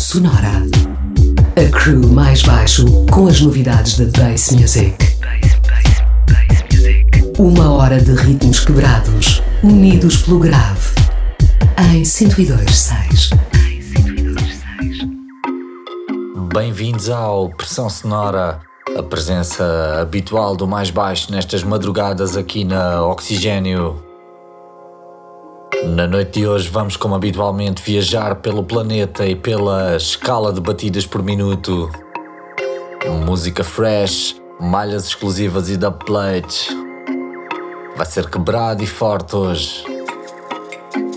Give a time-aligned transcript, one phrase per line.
[0.00, 0.62] Sonora.
[1.56, 4.96] A crew mais baixo com as novidades da Bass Music.
[7.38, 10.94] Uma hora de ritmos quebrados, unidos pelo grave.
[11.92, 13.38] Em 102.6.
[16.54, 18.60] Bem-vindos ao Pressão Sonora,
[18.96, 24.09] a presença habitual do mais baixo nestas madrugadas aqui na Oxigênio.
[25.90, 31.04] Na noite de hoje vamos, como habitualmente, viajar pelo planeta e pela escala de batidas
[31.04, 31.90] por minuto.
[33.26, 36.68] Música fresh, malhas exclusivas e dubplates.
[37.96, 39.84] Vai ser quebrado e forte hoje.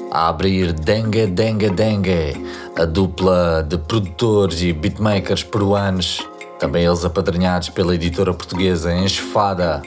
[0.10, 2.44] A abrir Dengue Dengue Dengue,
[2.76, 6.28] a dupla de produtores e beatmakers peruanos,
[6.58, 9.84] também eles apadrinhados pela editora portuguesa Enxofada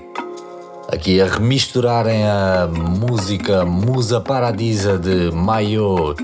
[0.89, 6.15] aqui a remisturarem a música Musa Paradisa de Mayo.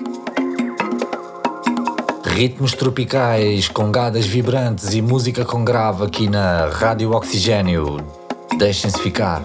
[2.25, 7.99] Ritmos tropicais com gadas vibrantes e música com grave aqui na Rádio Oxigênio.
[8.59, 9.43] Deixem-se ficar.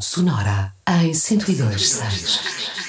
[0.00, 2.85] Sonora em 102.6.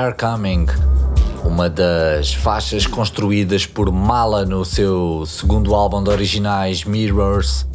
[0.00, 0.64] Are Coming,
[1.44, 7.66] uma das faixas construídas por Mala no seu segundo álbum de originais Mirrors.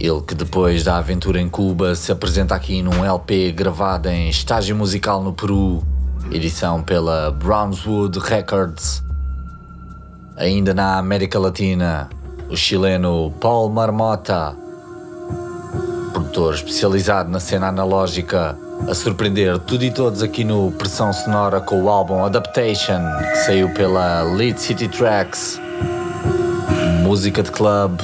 [0.00, 4.74] Ele que depois da aventura em Cuba se apresenta aqui num LP gravado em estágio
[4.74, 5.82] musical no Peru,
[6.30, 9.02] edição pela Brownswood Records.
[10.38, 12.08] Ainda na América Latina,
[12.48, 14.56] o chileno Paul Marmota,
[16.14, 18.56] produtor especializado na cena analógica,
[18.88, 23.00] a surpreender tudo e todos aqui no Pressão Sonora com o álbum Adaptation,
[23.30, 25.60] que saiu pela Lead City Tracks,
[27.02, 28.00] música de club,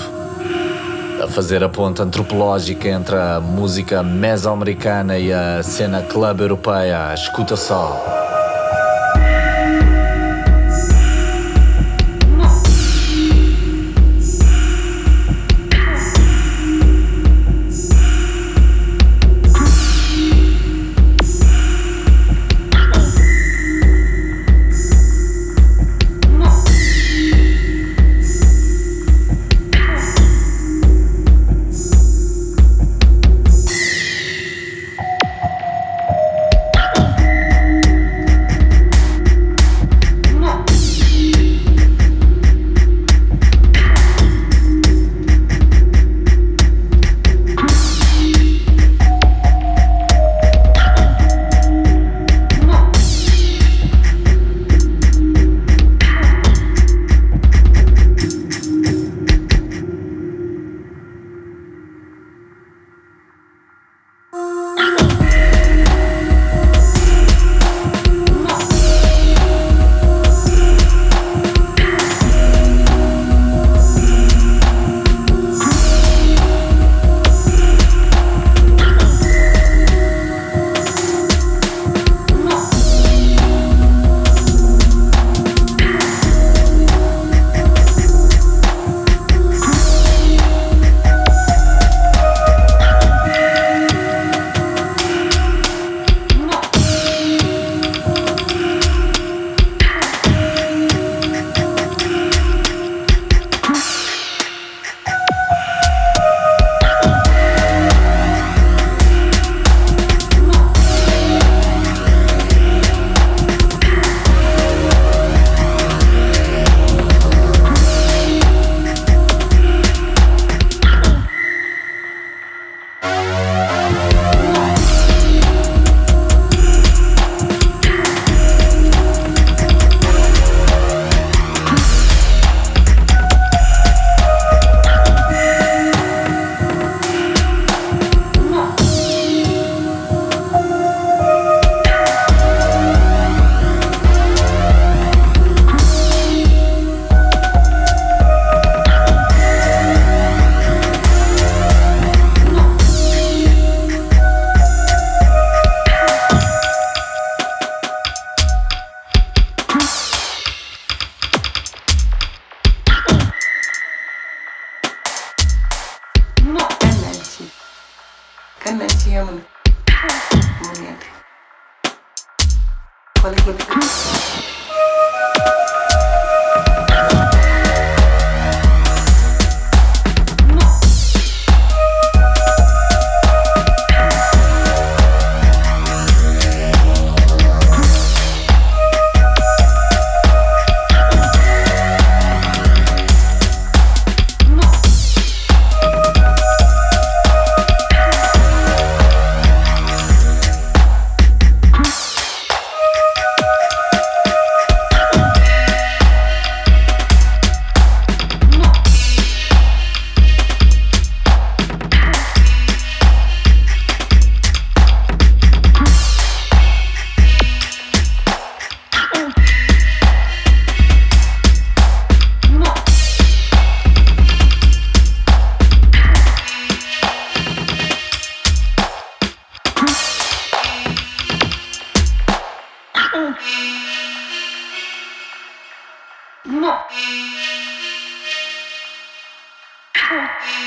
[1.22, 7.12] a fazer a ponta antropológica entre a música mesoamericana e a cena club europeia.
[7.14, 8.19] Escuta só.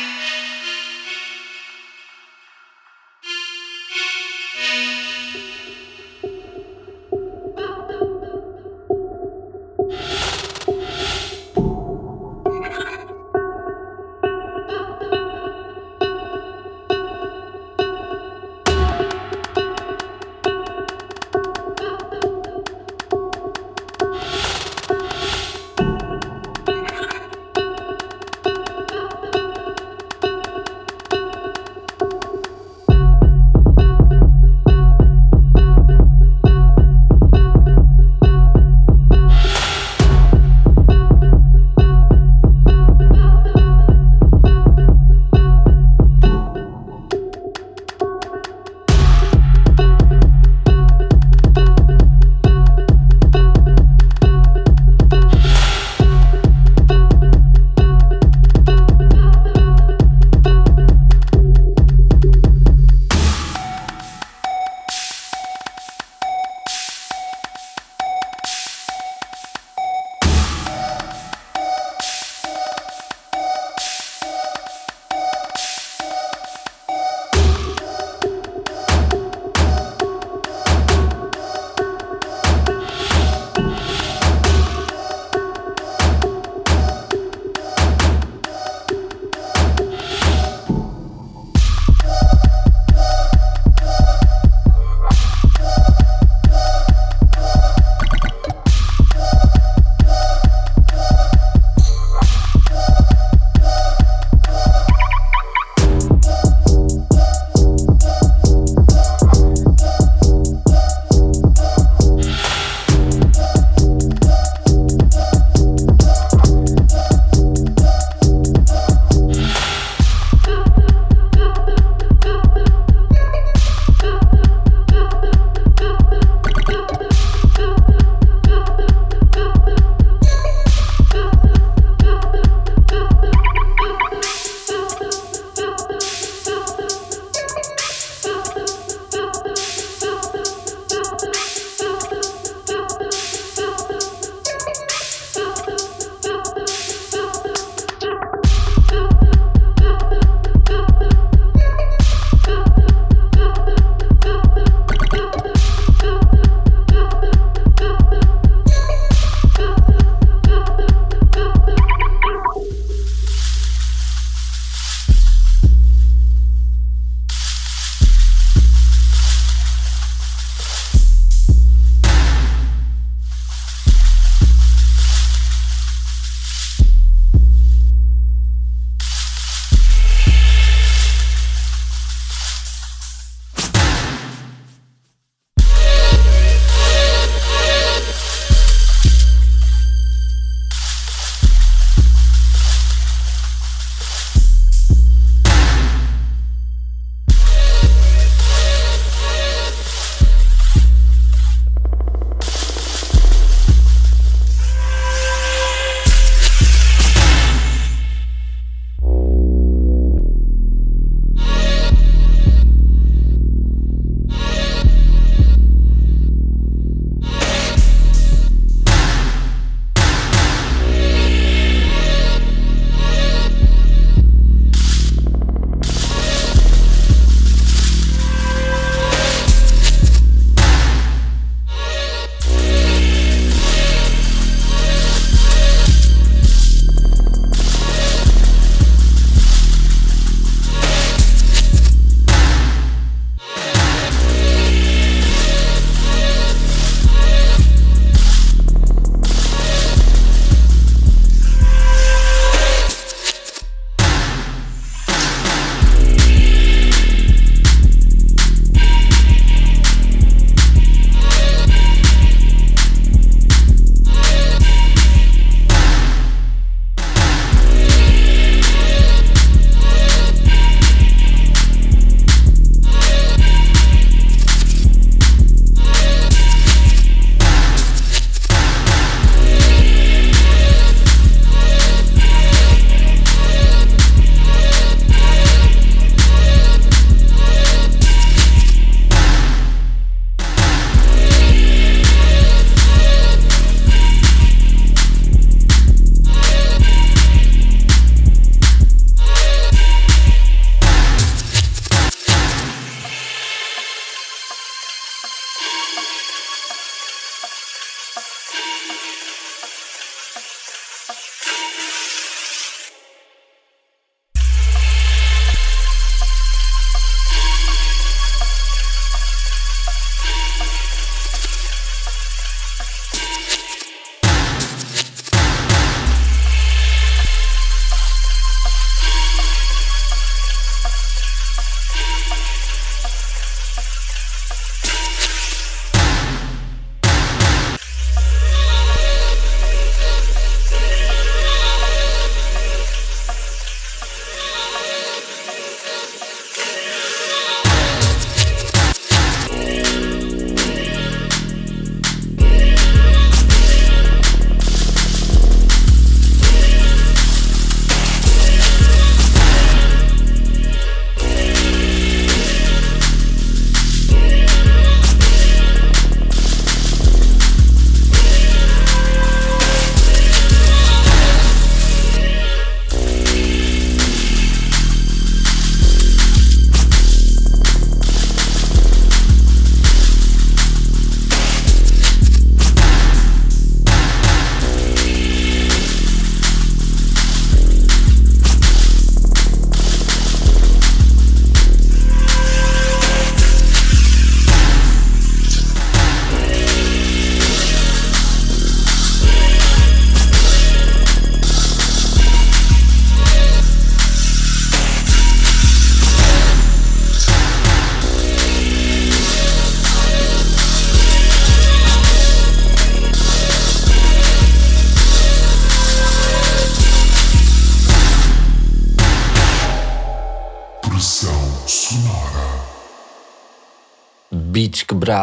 [0.03, 0.32] Bye.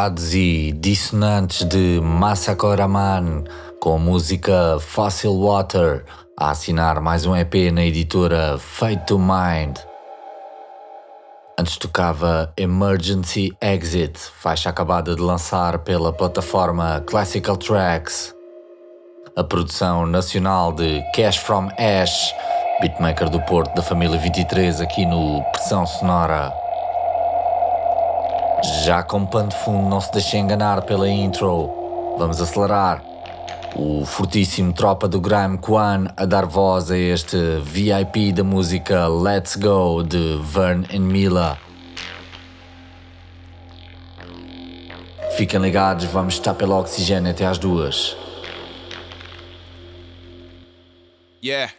[0.01, 3.43] Quebrados e dissonantes de Masako Raman
[3.79, 6.03] com a música Fossil Water
[6.35, 9.77] a assinar mais um EP na editora Fate to Mind.
[11.59, 18.33] Antes tocava Emergency Exit, faixa acabada de lançar pela plataforma Classical Tracks.
[19.35, 22.33] A produção nacional de Cash from Ash,
[22.79, 26.70] beatmaker do Porto da família 23 aqui no Pressão Sonora.
[28.63, 31.69] Já com pano de fundo, não se deixe enganar pela intro.
[32.17, 33.03] Vamos acelerar.
[33.75, 39.55] O fortíssimo tropa do Grime Kwan a dar voz a este VIP da música Let's
[39.55, 41.57] Go de Vern and Mila.
[45.37, 48.15] Fiquem ligados, vamos estar pelo oxigênio até às duas.
[51.43, 51.73] Yeah.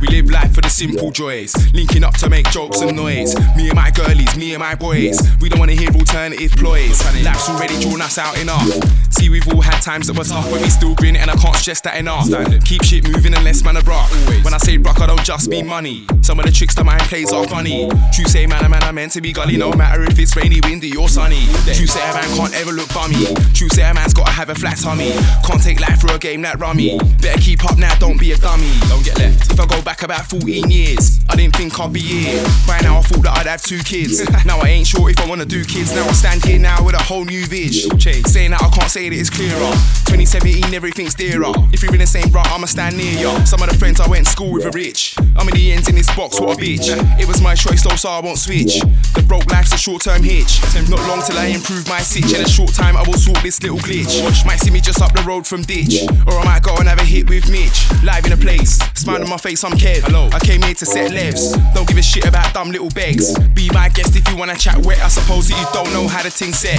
[0.00, 3.34] We live life for the simple joys, linking up to make jokes and noise.
[3.56, 5.18] Me and my girlies, me and my boys.
[5.40, 7.02] We don't wanna hear alternative ploys.
[7.24, 8.68] Life's already drawn us out enough.
[9.10, 11.56] See, we've all had times that were tough, but we still grin, and I can't
[11.56, 12.28] stress that enough.
[12.64, 14.08] Keep shit moving unless man a brock.
[14.44, 16.06] When I say brock, I don't just mean money.
[16.22, 17.88] Some of the tricks that mine plays are funny.
[18.12, 20.60] True say, man, a man, I'm meant to be gully, no matter if it's rainy,
[20.62, 21.46] windy, or sunny.
[21.74, 23.26] True say, a man can't ever look bummy.
[23.52, 25.10] True say, a man's gotta have a flat tummy.
[25.44, 26.98] Can't take life for a game that rummy.
[27.20, 28.70] Better keep up now, don't be a dummy.
[28.88, 29.50] Don't get left.
[29.50, 31.18] If I go back about 14 years.
[31.30, 32.44] I didn't think I'd be here.
[32.66, 34.20] By now I thought that I'd have two kids.
[34.44, 35.94] now I ain't sure if I wanna do kids.
[35.94, 37.98] Now I stand here now with a whole new vision.
[37.98, 39.72] Saying that I can't say that it's clearer.
[40.04, 41.56] 2017, everything's dearer.
[41.72, 43.44] If you're in the same rut, I'ma stand near ya.
[43.44, 45.16] Some of the friends I went to school with are rich.
[45.40, 46.92] I'm in the ends in this box, what a bitch.
[47.18, 48.84] It was my choice though, so I won't switch.
[49.16, 50.60] The broke life's a short term hitch.
[50.92, 52.36] Not long till I improve my sitch.
[52.36, 54.20] In a short time, I will sort this little glitch.
[54.44, 56.04] Might see me just up the road from ditch.
[56.28, 57.88] Or I might go and have a hit with Mitch.
[58.04, 60.02] Live in a place, smile on my face, I'm Kev.
[60.02, 60.28] Hello.
[60.32, 61.54] I came here to set levs.
[61.74, 63.38] Don't give a shit about dumb little begs.
[63.54, 64.98] Be my guest if you wanna chat wet.
[65.00, 66.78] I suppose that you don't know how the ting set.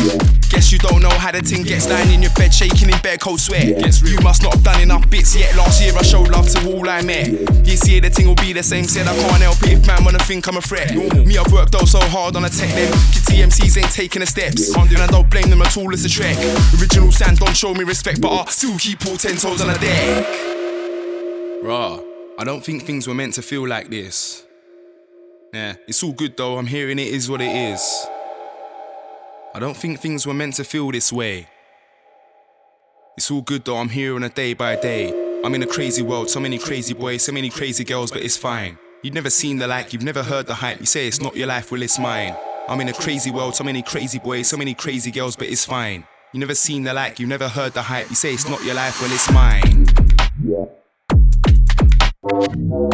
[0.49, 1.87] Guess you don't know how the ting gets.
[1.89, 3.79] Lying in your bed, shaking in bed, cold sweat.
[4.03, 5.55] You must not have done enough bits yet.
[5.55, 7.31] Last year I showed love to all I met.
[7.63, 8.85] This year the ting will be the same.
[8.85, 10.93] Said I can't help it if man wanna think I'm a threat.
[10.93, 12.91] Me, I've worked out so hard on a tech them.
[13.29, 14.75] TMCs ain't taking the steps.
[14.75, 16.37] And I don't blame them at all, it's a trek.
[16.79, 19.77] Original sound don't show me respect, but I still keep all ten toes on the
[19.77, 21.63] deck.
[21.63, 22.08] Raw.
[22.39, 24.45] I don't think things were meant to feel like this.
[25.53, 28.07] Yeah, it's all good though, I'm hearing it is what it is.
[29.53, 31.49] I don't think things were meant to feel this way.
[33.17, 35.09] It's all good though, I'm here on a day by day.
[35.43, 38.37] I'm in a crazy world, so many crazy boys, so many crazy girls, but it's
[38.37, 38.77] fine.
[39.03, 40.79] You've never seen the like, you've never heard the hype.
[40.79, 42.37] You say it's not your life, well, it's mine.
[42.69, 45.65] I'm in a crazy world, so many crazy boys, so many crazy girls, but it's
[45.65, 46.05] fine.
[46.31, 48.09] You've never seen the like, you've never heard the hype.
[48.09, 50.08] You say it's not your life, well, it's mine.
[52.21, 52.89] Yeah.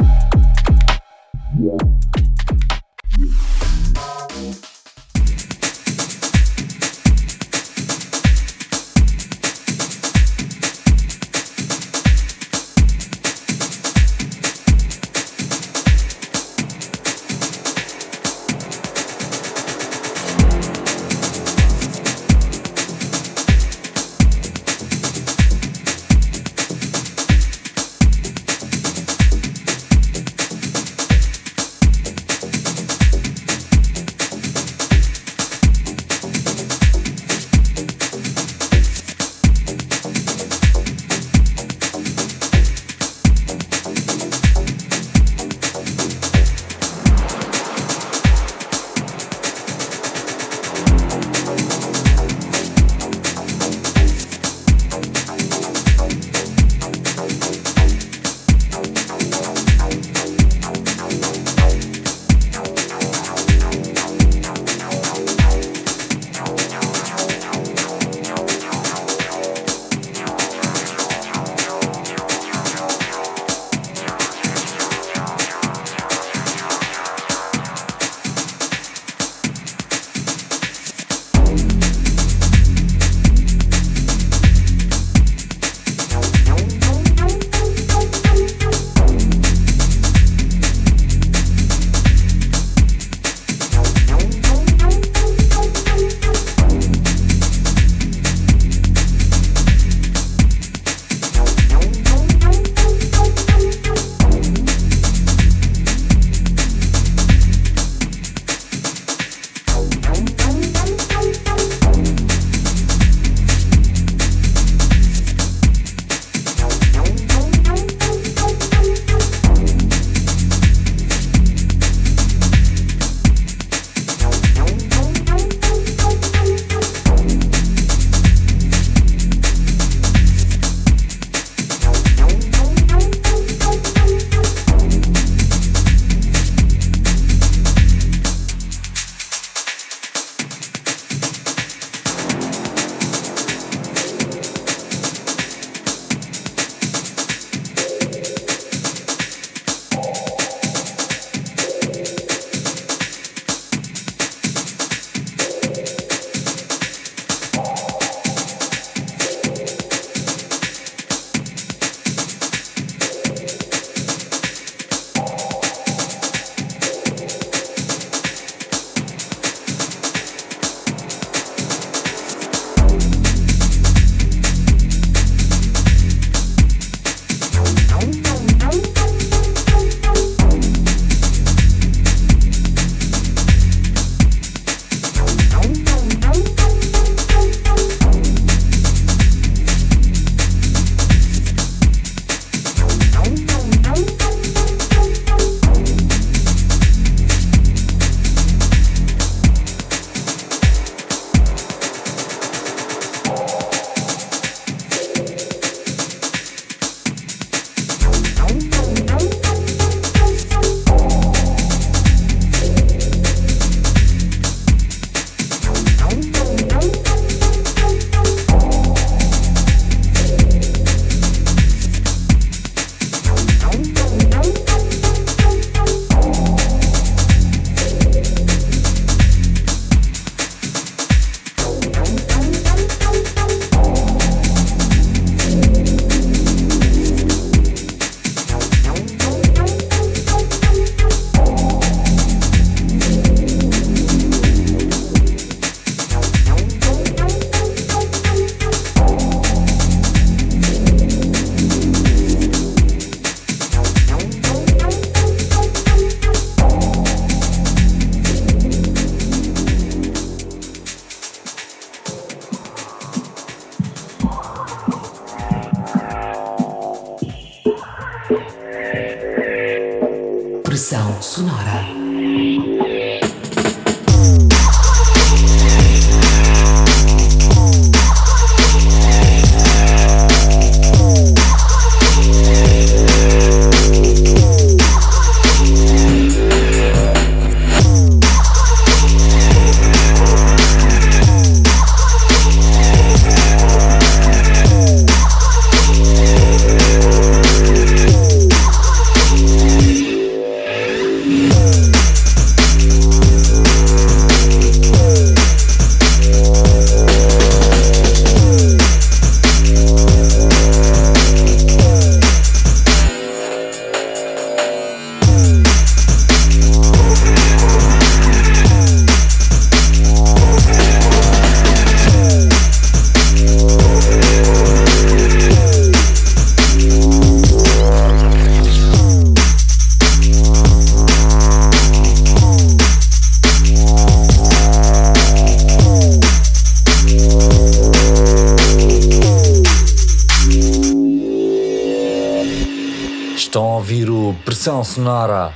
[344.96, 345.54] Sonora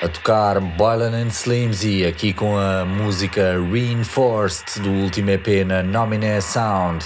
[0.00, 6.40] a tocar Boylan and Slimsy aqui com a música Reinforced do último EP na Nomine
[6.40, 7.04] Sound.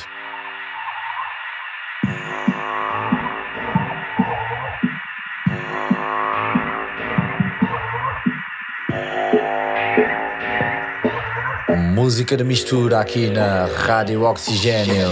[11.92, 15.10] Música de mistura aqui na Rádio Oxigênio.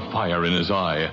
[0.00, 1.12] Fire in his eye.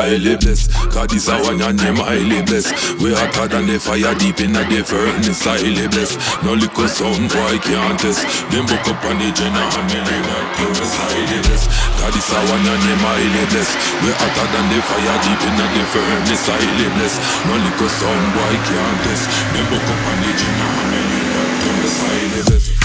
[0.00, 0.72] Highly blessed.
[0.88, 2.72] God is our one your name highly blessed.
[3.00, 6.16] We hotter than the fire deep in the furnace, highly blessed.
[6.40, 8.24] No liquor sound boy can't test.
[8.48, 11.68] Them book up on the general and leave that close highly blessed.
[12.00, 13.76] God is our one your name highly blessed.
[14.00, 17.18] We hotter than the fire deep in the furnace, highly blessed.
[17.44, 19.24] No liquor sound boy can't test.
[19.52, 22.79] Them book up on the general and leave that close highly blessed.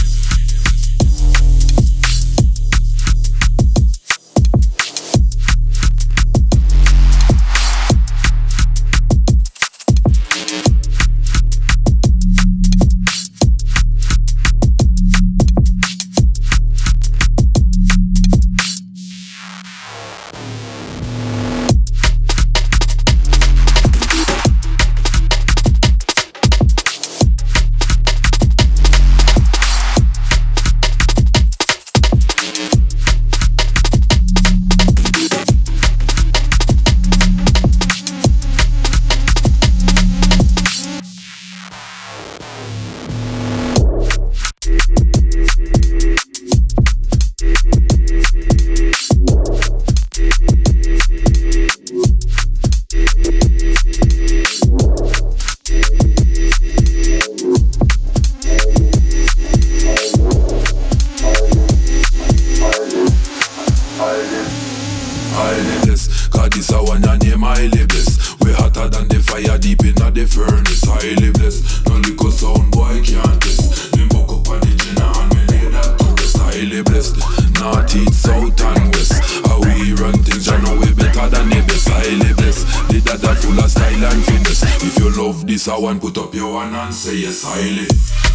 [85.86, 88.35] one, put up your one and say yes, I live.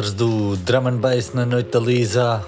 [0.00, 2.42] Riders do Drum and Bass na noite da Lisa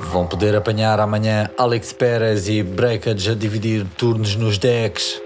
[0.00, 5.20] vão poder apanhar amanhã Alex Perez e Breakage a dividir turnos nos decks.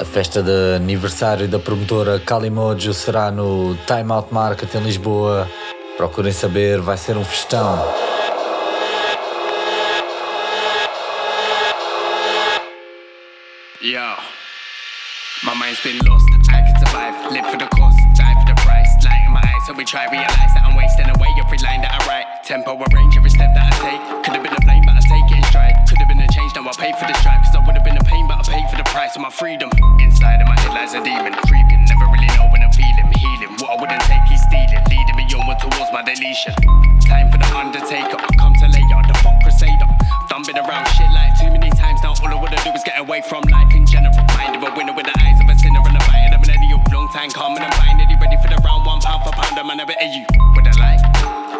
[0.00, 5.46] A festa de aniversário da promotora Calimojo será no Time Out Market em Lisboa.
[5.98, 7.84] Procurem saber, vai ser um festão.
[13.82, 14.00] Yo,
[15.42, 16.24] my mind's been lost.
[16.48, 17.99] I can survive, live for the cost,
[19.70, 22.26] so we try realize that I'm wasting away every line that I write.
[22.42, 24.02] Tempo, arrange every step that I take.
[24.26, 25.78] Could have been a blame, but I take it in stride.
[25.86, 27.46] Could have been a change, now I pay for the stripe.
[27.46, 29.30] Cause I would have been a pain, but I paid for the price of my
[29.30, 29.70] freedom.
[30.02, 31.86] Inside of my head lies a demon, creeping.
[31.86, 33.54] Never really know when I'm feeling, healing.
[33.62, 34.82] What I wouldn't take, he's stealing.
[34.90, 36.58] Leading me onward towards my deletion.
[37.06, 39.86] Time for the undertaker, I come to lay out the fuck crusader.
[40.26, 42.18] Done been around shit like too many times now.
[42.18, 44.18] All I wanna do is get away from life in general.
[44.34, 46.60] Mind of a winner with the eyes of a sinner and a fighting of an.
[46.90, 48.09] Long time coming and finally
[49.40, 49.56] pound.
[49.66, 50.24] Man, I better you.
[50.56, 51.00] With a lie,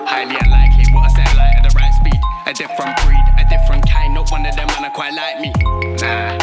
[0.08, 0.92] highly unlikely.
[0.92, 2.20] What I said, like at the right speed.
[2.46, 4.14] A different breed, a different kind.
[4.14, 5.52] Not one of them, man, are quite like me.
[6.00, 6.36] Nah,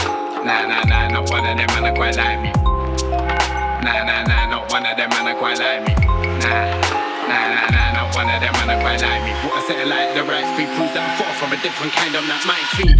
[0.43, 1.07] nah, nah, nah.
[1.09, 2.51] Not one of them, man, are quite like me.
[3.83, 4.49] Nah, nah, nah.
[4.49, 5.93] Not one of them, man, are quite like me.
[6.45, 6.97] Nah.
[7.27, 9.31] Nah, nah, nah, not one of them, man, are quite like me.
[9.43, 12.15] What I said, like the right speed proves that I'm far from a different kind.
[12.15, 12.97] I'm that mind fiend.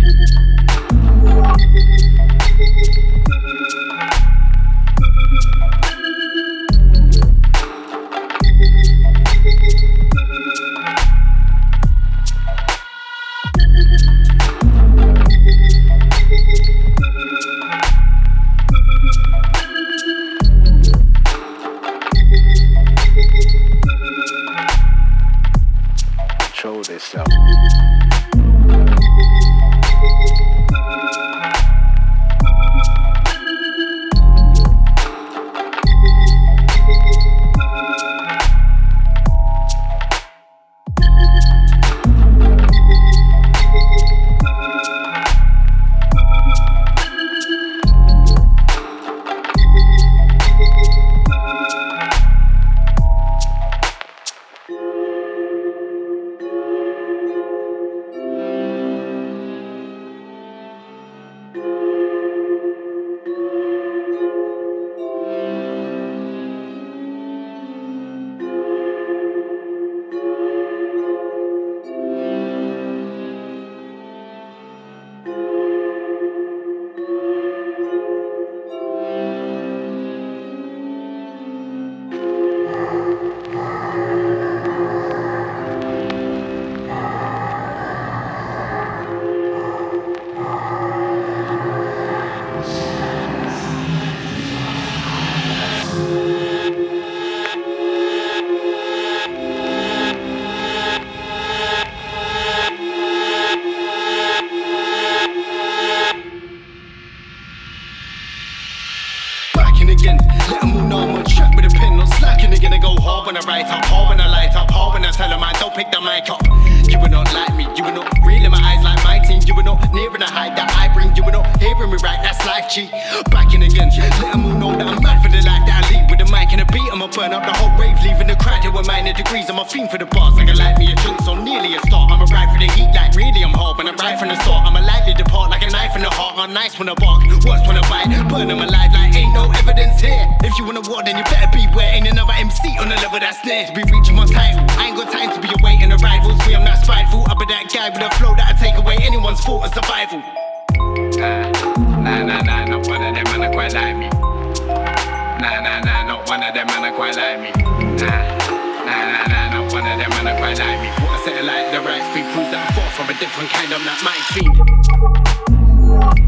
[162.53, 166.26] I'm from a different kind, of not my fiend.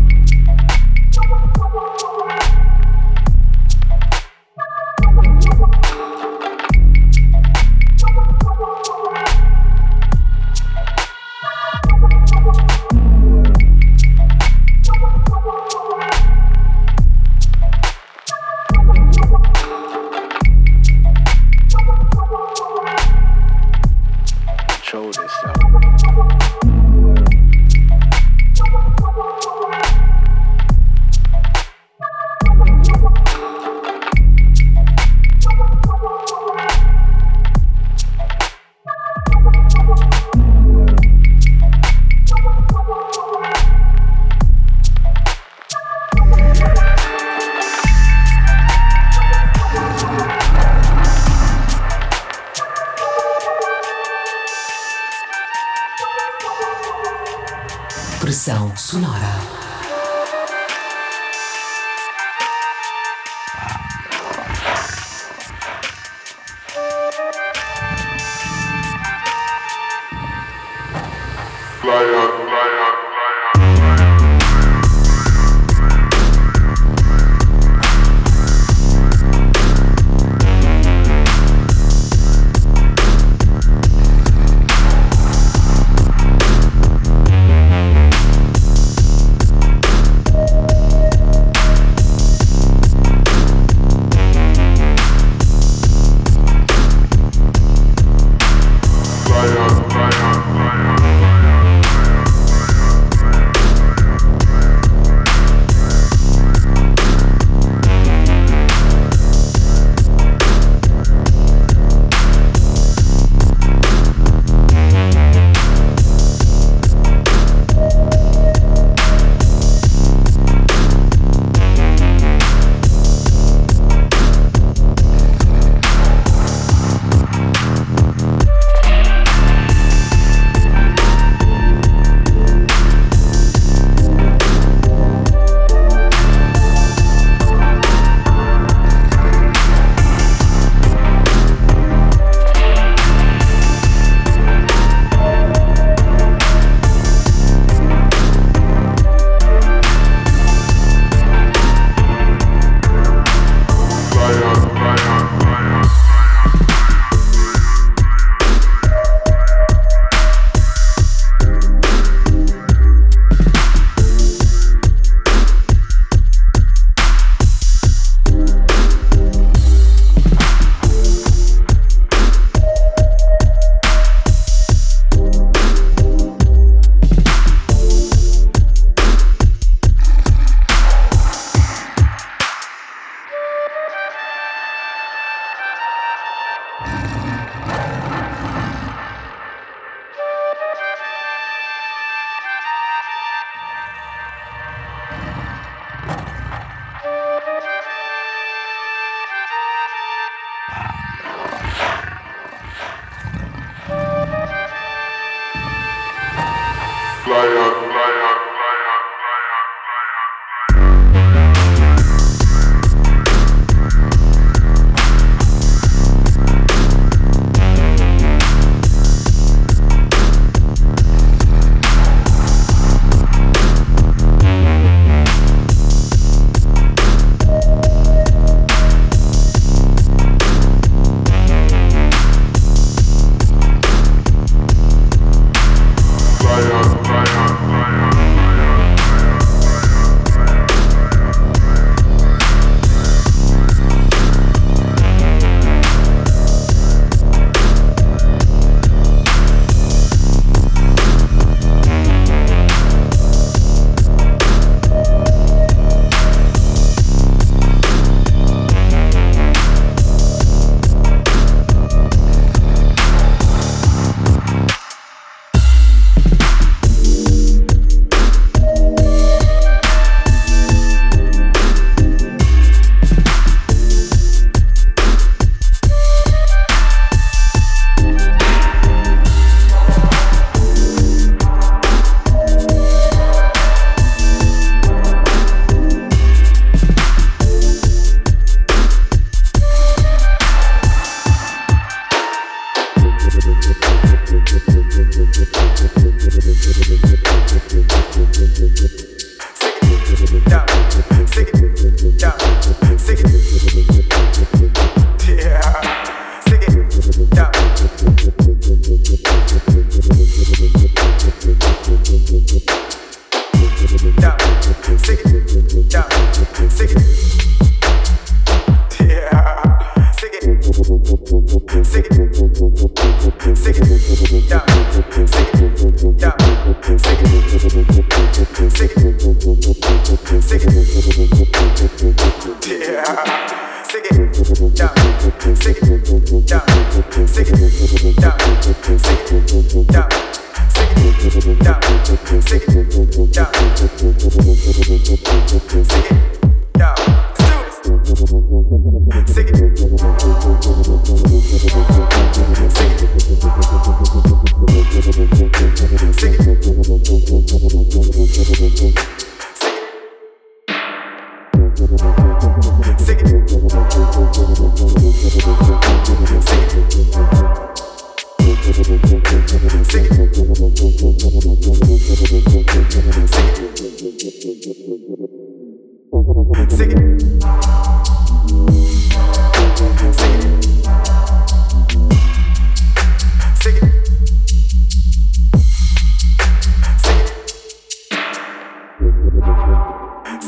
[349.30, 349.70] Sing it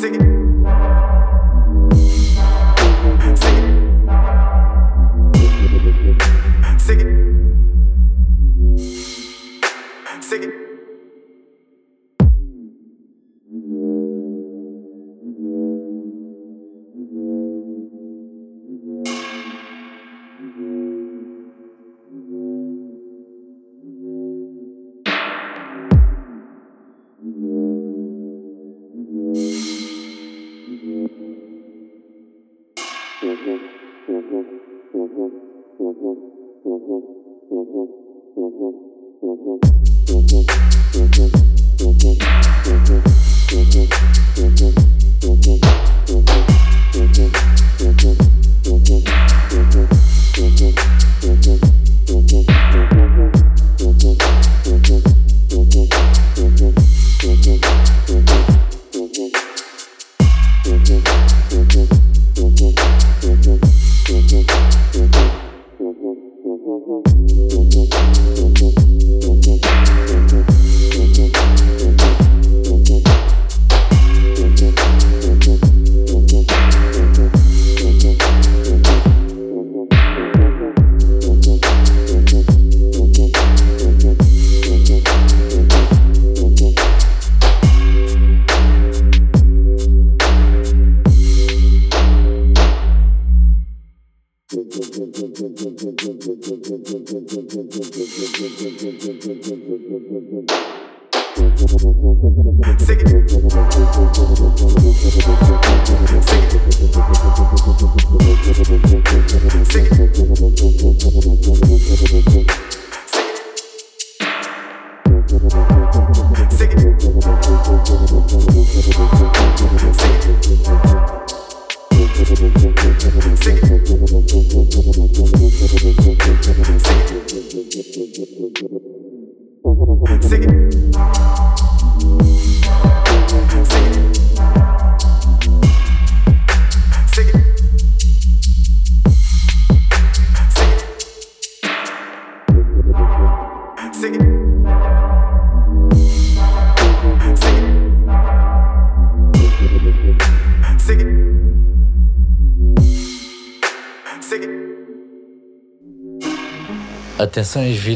[0.01, 0.40] sing it.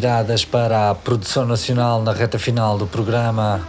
[0.05, 3.59] Viradas para a produção nacional na reta final do programa.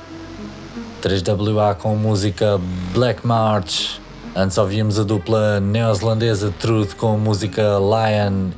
[1.02, 2.60] 3WA com música
[2.92, 3.98] Black March.
[4.34, 8.50] Antes ouvimos a dupla neozelandesa Truth com música Lion.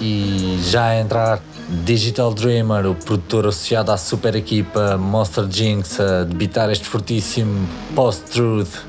[0.00, 1.42] E já a entrar
[1.84, 8.84] Digital Dreamer, o produtor associado à super equipa Monster Jinx, a debitar este fortíssimo Post-Truth.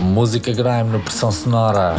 [0.00, 1.96] Música grime no pressão sonora.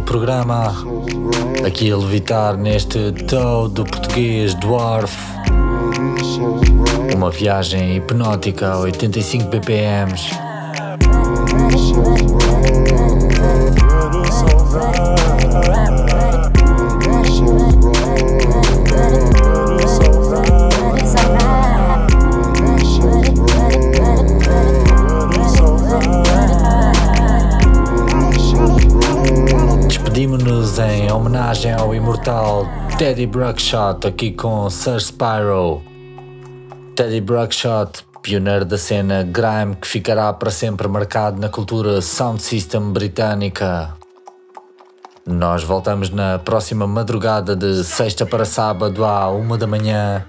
[0.00, 0.74] Programa.
[1.66, 5.16] Aqui a levitar neste todo português Dwarf.
[7.14, 10.49] Uma viagem hipnótica a 85 BPMs.
[32.20, 32.66] Imortal
[32.98, 35.82] Teddy Bruckshot aqui com Sir Spyro.
[36.94, 42.92] Teddy Bruckshot, pioneiro da cena grime que ficará para sempre marcado na cultura sound system
[42.92, 43.96] britânica.
[45.26, 50.26] Nós voltamos na próxima madrugada de sexta para sábado à uma da manhã.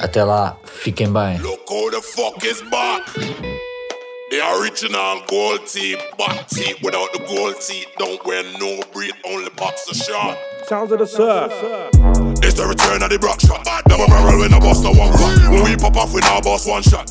[0.00, 1.38] Até lá, fiquem bem.
[1.38, 3.04] Look who the fuck is back.
[4.30, 7.86] The original gold teeth, back teeth without the gold teeth.
[7.98, 10.49] Don't wear no breed, only boxer short.
[10.70, 11.50] Sounds of the surf.
[12.46, 13.66] It's the return of the rock shot.
[13.86, 15.50] Double barrel when I bust a one cut.
[15.50, 17.10] When we pop off, we now bust one shot.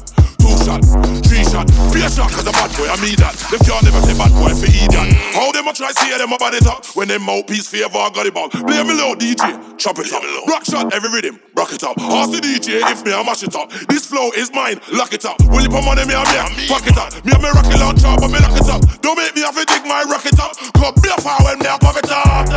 [0.50, 0.82] Two shot,
[1.30, 3.38] three shot, be a shot, cause a bad boy, I mean that.
[3.54, 5.14] Them can't never say bad boy for idiot.
[5.38, 8.34] How them a try see them about it up when them mouthpiece favor got it
[8.34, 8.50] ball.
[8.50, 9.46] Play me low, DJ,
[9.78, 10.26] chop it up.
[10.50, 12.02] Rock shot, every rhythm, rock it up.
[12.02, 13.70] Ask the DJ if me I mash it up.
[13.94, 15.38] This flow is mine, lock it up.
[15.54, 16.26] Will you put money me and
[16.58, 17.14] me, pack it up.
[17.22, 18.82] Me and me rocket launcher, but me lock it up.
[19.06, 20.58] Don't make me have to dig my rocket up.
[20.74, 22.50] Come be a fire when me a pop it up.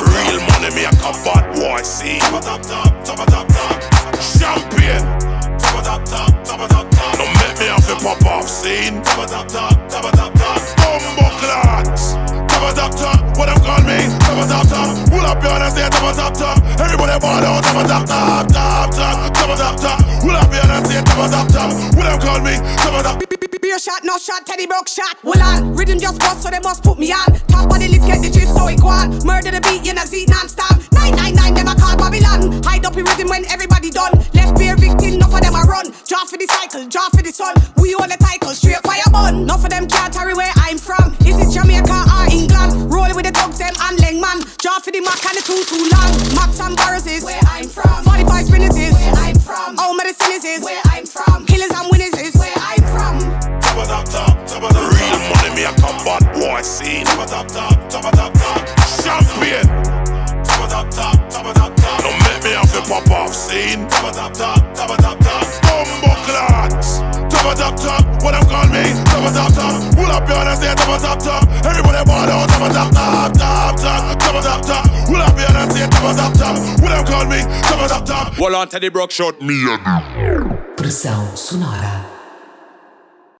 [0.00, 2.16] Real money me a come bad boy, see.
[4.40, 5.25] Champion.
[7.16, 9.02] Don't make me have to pop off scene.
[11.40, 12.25] Clots.
[12.56, 13.36] Top, top, top.
[13.36, 14.00] What them call me?
[14.24, 14.88] Top, top, top.
[15.12, 15.90] Pull up your hands there.
[15.90, 16.56] Top, top, top.
[16.80, 17.62] Everybody ball out.
[17.62, 19.34] Top, top, top, top, top.
[19.34, 19.98] Top, top, top.
[20.24, 21.02] Pull up your hands there.
[21.02, 21.70] Top, top, top.
[21.94, 22.56] What them call me?
[22.80, 23.22] Top, top.
[23.66, 25.18] Beer shot, no shot, Teddy Bruckshot.
[25.24, 27.34] Well on, rhythm just bust, so they must put me on.
[27.48, 29.18] Top of the list, get the gist, so it go on.
[29.26, 30.78] Murder the beat, you know, Z non-stop.
[30.92, 32.62] 999, them a call Babylon.
[32.62, 34.12] Hide up in rhythm when everybody done.
[34.34, 35.90] Left beer victim, enough of them a run.
[36.06, 37.56] Draw for the cycle, draw for the sun.
[37.76, 39.50] We own the title, straight fire bun.
[39.50, 41.16] Enough of them can't carry where I'm from.
[41.26, 42.55] Is it Jamaica or England?
[42.88, 44.44] Rolling with the dogs, them and Lengman.
[44.58, 46.10] Draw for the Mac and the too too long.
[46.34, 48.04] Max and Barres is where I'm from.
[48.04, 49.78] 45 spinners is where I'm from.
[49.78, 51.44] All medicine is where I'm from.
[51.46, 53.14] Killers and winners is where I'm from.
[53.60, 54.92] Top of top top, top of top.
[54.92, 57.04] Real money me a come bad boy scene.
[57.04, 58.60] Top of top top, top of top top.
[59.04, 59.66] Champion.
[60.44, 62.00] Top of top top, top of top top.
[62.02, 63.86] Don't make me have to pop off scene.
[63.88, 65.44] Top of top top, top of top top.
[65.62, 67.15] Bumbo clots.
[67.46, 68.82] Top of top top, what them call me?
[69.06, 69.94] Top of top top.
[69.94, 71.42] Pull up your hands there, top of top top.
[71.64, 75.06] Everybody ball out, top of top top, top top, top of top top.
[75.06, 76.56] Pull up your hands there, top of top top.
[76.82, 77.42] What them call me?
[77.62, 78.38] Top of top top.
[78.40, 79.78] Well on Teddy Bruckshot me a
[80.76, 82.15] Pressão sonora.